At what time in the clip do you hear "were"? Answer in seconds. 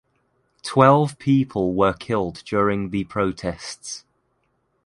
1.75-1.93